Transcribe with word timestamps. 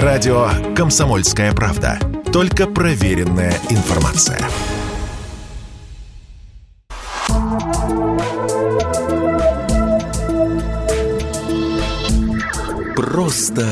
Радио 0.00 0.48
«Комсомольская 0.74 1.52
правда». 1.52 1.98
Только 2.32 2.66
проверенная 2.66 3.52
информация. 3.68 4.40
Просто 12.96 13.66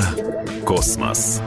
космос. 0.66 1.40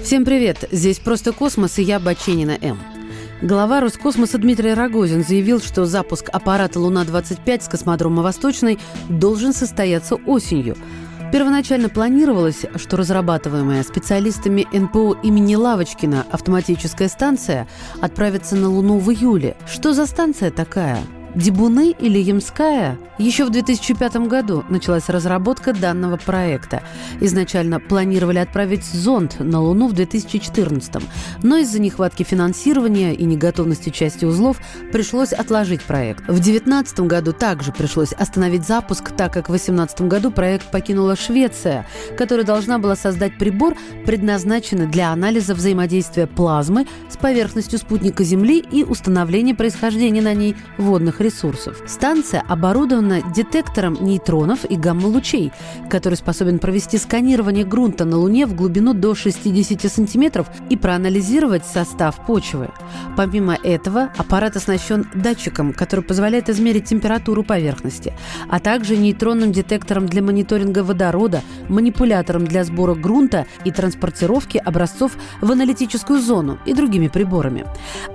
Всем 0.00 0.24
привет! 0.24 0.68
Здесь 0.70 1.00
«Просто 1.00 1.32
космос» 1.32 1.80
и 1.80 1.82
я, 1.82 1.98
Баченина 1.98 2.56
М. 2.62 2.78
Глава 3.42 3.80
Роскосмоса 3.80 4.38
Дмитрий 4.38 4.74
Рогозин 4.74 5.24
заявил, 5.24 5.60
что 5.60 5.86
запуск 5.86 6.28
аппарата 6.32 6.78
«Луна-25» 6.78 7.62
с 7.62 7.68
космодрома 7.68 8.22
«Восточный» 8.22 8.78
должен 9.08 9.52
состояться 9.52 10.14
осенью. 10.14 10.76
Первоначально 11.32 11.88
планировалось, 11.88 12.64
что 12.76 12.96
разрабатываемая 12.96 13.82
специалистами 13.82 14.66
НПО 14.72 15.18
имени 15.22 15.56
Лавочкина 15.56 16.26
автоматическая 16.30 17.08
станция 17.08 17.66
отправится 18.00 18.54
на 18.54 18.68
Луну 18.70 18.98
в 18.98 19.10
июле. 19.10 19.56
Что 19.66 19.94
за 19.94 20.06
станция 20.06 20.50
такая? 20.50 20.98
Дебуны 21.34 21.90
или 21.98 22.18
Ямская? 22.18 22.96
Еще 23.18 23.44
в 23.44 23.50
2005 23.50 24.16
году 24.28 24.64
началась 24.68 25.08
разработка 25.08 25.72
данного 25.72 26.16
проекта. 26.16 26.82
Изначально 27.20 27.80
планировали 27.80 28.38
отправить 28.38 28.84
зонд 28.84 29.40
на 29.40 29.60
Луну 29.60 29.88
в 29.88 29.92
2014, 29.94 31.02
но 31.42 31.56
из-за 31.58 31.80
нехватки 31.80 32.22
финансирования 32.22 33.14
и 33.14 33.24
неготовности 33.24 33.90
части 33.90 34.24
узлов 34.24 34.60
пришлось 34.92 35.32
отложить 35.32 35.82
проект. 35.82 36.22
В 36.22 36.34
2019 36.34 37.00
году 37.00 37.32
также 37.32 37.72
пришлось 37.72 38.12
остановить 38.12 38.66
запуск, 38.66 39.10
так 39.10 39.32
как 39.32 39.48
в 39.48 39.52
2018 39.52 40.02
году 40.02 40.30
проект 40.30 40.70
покинула 40.70 41.16
Швеция, 41.16 41.86
которая 42.16 42.46
должна 42.46 42.78
была 42.78 42.94
создать 42.94 43.38
прибор, 43.38 43.76
предназначенный 44.06 44.86
для 44.86 45.10
анализа 45.10 45.54
взаимодействия 45.54 46.28
плазмы 46.28 46.86
с 47.08 47.16
поверхностью 47.16 47.78
спутника 47.78 48.22
Земли 48.22 48.58
и 48.58 48.84
установления 48.84 49.54
происхождения 49.54 50.22
на 50.22 50.34
ней 50.34 50.56
водных 50.78 51.20
ресурсов. 51.24 51.82
Станция 51.86 52.44
оборудована 52.46 53.22
детектором 53.34 53.96
нейтронов 54.00 54.64
и 54.64 54.76
гамма-лучей, 54.76 55.52
который 55.90 56.14
способен 56.14 56.58
провести 56.58 56.98
сканирование 56.98 57.64
грунта 57.64 58.04
на 58.04 58.18
Луне 58.18 58.46
в 58.46 58.54
глубину 58.54 58.94
до 58.94 59.14
60 59.14 59.90
сантиметров 59.90 60.46
и 60.70 60.76
проанализировать 60.76 61.64
состав 61.64 62.24
почвы. 62.26 62.68
Помимо 63.16 63.54
этого, 63.54 64.10
аппарат 64.16 64.56
оснащен 64.56 65.06
датчиком, 65.14 65.72
который 65.72 66.04
позволяет 66.04 66.48
измерить 66.48 66.84
температуру 66.84 67.42
поверхности, 67.42 68.12
а 68.48 68.60
также 68.60 68.96
нейтронным 68.96 69.50
детектором 69.50 70.06
для 70.06 70.22
мониторинга 70.22 70.84
водорода, 70.84 71.42
манипулятором 71.68 72.44
для 72.46 72.64
сбора 72.64 72.94
грунта 72.94 73.46
и 73.64 73.70
транспортировки 73.70 74.58
образцов 74.58 75.12
в 75.40 75.50
аналитическую 75.50 76.20
зону 76.20 76.58
и 76.66 76.74
другими 76.74 77.08
приборами. 77.08 77.64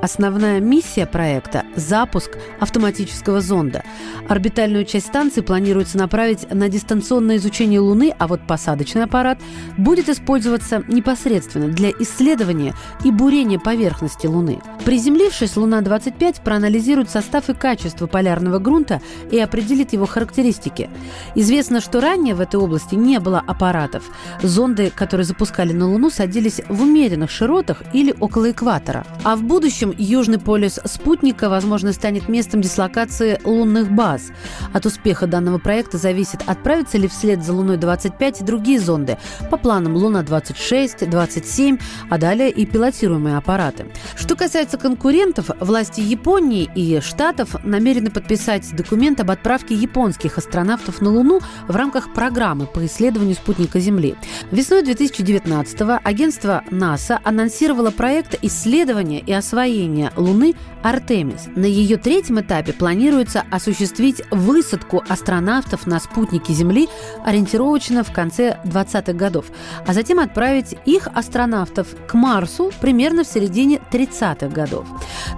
Основная 0.01 0.59
миссия 0.59 1.05
проекта– 1.05 1.63
запуск 1.75 2.37
автоматического 2.59 2.98
автоматического 2.99 3.41
зонда. 3.41 3.83
Орбитальную 4.27 4.85
часть 4.85 5.07
станции 5.07 5.41
планируется 5.41 5.97
направить 5.97 6.51
на 6.53 6.69
дистанционное 6.69 7.37
изучение 7.37 7.79
Луны, 7.79 8.13
а 8.17 8.27
вот 8.27 8.41
посадочный 8.47 9.03
аппарат 9.03 9.39
будет 9.77 10.09
использоваться 10.09 10.83
непосредственно 10.87 11.67
для 11.67 11.91
исследования 11.91 12.75
и 13.03 13.11
бурения 13.11 13.59
поверхности 13.59 14.27
Луны. 14.27 14.59
Приземлившись, 14.85 15.55
Луна-25 15.55 16.41
проанализирует 16.43 17.09
состав 17.09 17.49
и 17.49 17.53
качество 17.53 18.07
полярного 18.07 18.59
грунта 18.59 19.01
и 19.31 19.39
определит 19.39 19.93
его 19.93 20.05
характеристики. 20.05 20.89
Известно, 21.35 21.81
что 21.81 22.01
ранее 22.01 22.35
в 22.35 22.41
этой 22.41 22.59
области 22.59 22.95
не 22.95 23.19
было 23.19 23.43
аппаратов. 23.45 24.03
Зонды, 24.41 24.91
которые 24.93 25.25
запускали 25.25 25.73
на 25.73 25.87
Луну, 25.87 26.09
садились 26.09 26.61
в 26.67 26.81
умеренных 26.81 27.31
широтах 27.31 27.83
или 27.93 28.13
около 28.19 28.51
экватора. 28.51 29.05
А 29.23 29.35
в 29.35 29.43
будущем 29.43 29.93
южный 29.97 30.39
полюс 30.39 30.79
спутника, 30.85 31.49
возможно, 31.49 31.93
станет 31.93 32.29
местом 32.29 32.61
дислокации 32.61 32.88
дислокации 32.89 33.39
лунных 33.43 33.91
баз. 33.91 34.31
От 34.73 34.85
успеха 34.85 35.27
данного 35.27 35.59
проекта 35.59 35.97
зависит, 35.97 36.41
отправятся 36.45 36.97
ли 36.97 37.07
вслед 37.07 37.43
за 37.43 37.53
Луной-25 37.53 38.41
и 38.41 38.43
другие 38.43 38.79
зонды 38.79 39.17
по 39.49 39.57
планам 39.57 39.95
Луна-26, 39.95 41.07
27, 41.07 41.77
а 42.09 42.17
далее 42.17 42.49
и 42.49 42.65
пилотируемые 42.65 43.37
аппараты. 43.37 43.85
Что 44.15 44.35
касается 44.35 44.77
конкурентов, 44.77 45.51
власти 45.59 46.01
Японии 46.01 46.69
и 46.75 46.99
Штатов 47.01 47.63
намерены 47.63 48.09
подписать 48.09 48.75
документ 48.75 49.19
об 49.19 49.31
отправке 49.31 49.75
японских 49.75 50.37
астронавтов 50.37 51.01
на 51.01 51.11
Луну 51.11 51.41
в 51.67 51.75
рамках 51.75 52.13
программы 52.13 52.65
по 52.65 52.85
исследованию 52.85 53.35
спутника 53.35 53.79
Земли. 53.79 54.15
Весной 54.51 54.83
2019-го 54.83 55.99
агентство 56.03 56.63
НАСА 56.71 57.19
анонсировало 57.23 57.91
проект 57.91 58.37
исследования 58.41 59.19
и 59.19 59.31
освоения 59.31 60.11
Луны 60.15 60.55
«Артемис». 60.81 61.47
На 61.55 61.65
ее 61.65 61.97
третьем 61.97 62.39
этапе 62.39 62.73
планируется 62.79 63.43
осуществить 63.51 64.23
высадку 64.31 65.03
астронавтов 65.07 65.85
на 65.85 65.99
спутнике 65.99 66.53
Земли 66.53 66.87
ориентировочно 67.25 68.03
в 68.03 68.11
конце 68.11 68.57
20-х 68.63 69.13
годов, 69.13 69.47
а 69.85 69.93
затем 69.93 70.19
отправить 70.19 70.75
их 70.85 71.07
астронавтов 71.13 71.87
к 72.07 72.13
Марсу 72.13 72.71
примерно 72.81 73.23
в 73.23 73.27
середине 73.27 73.81
30-х 73.91 74.47
годов. 74.47 74.87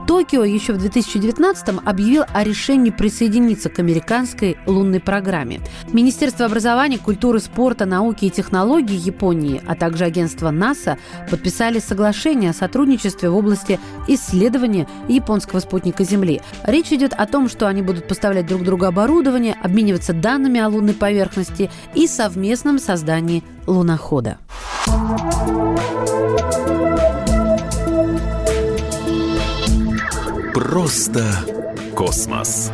Токио 0.07 0.43
еще 0.43 0.73
в 0.73 0.85
2019-м 0.85 1.81
объявил 1.83 2.23
о 2.31 2.43
решении 2.43 2.91
присоединиться 2.91 3.69
к 3.69 3.79
американской 3.79 4.57
лунной 4.67 4.99
программе. 4.99 5.61
Министерство 5.91 6.45
образования, 6.45 6.99
культуры, 6.99 7.39
спорта, 7.39 7.85
науки 7.85 8.25
и 8.25 8.29
технологий 8.29 8.95
Японии, 8.95 9.61
а 9.65 9.75
также 9.75 10.03
агентство 10.03 10.51
НАСА 10.51 10.97
подписали 11.29 11.79
соглашение 11.79 12.51
о 12.51 12.53
сотрудничестве 12.53 13.29
в 13.29 13.35
области 13.35 13.79
исследования 14.07 14.87
японского 15.07 15.59
спутника 15.59 16.03
Земли. 16.03 16.41
Речь 16.65 16.91
идет 16.91 17.13
о 17.21 17.27
том, 17.27 17.49
что 17.49 17.67
они 17.67 17.83
будут 17.83 18.07
поставлять 18.07 18.47
друг 18.47 18.63
другу 18.63 18.85
оборудование, 18.85 19.55
обмениваться 19.61 20.11
данными 20.11 20.59
о 20.59 20.67
лунной 20.69 20.95
поверхности 20.95 21.69
и 21.93 22.07
совместном 22.07 22.79
создании 22.79 23.43
лунохода. 23.67 24.39
Просто 30.55 31.23
космос. 31.95 32.71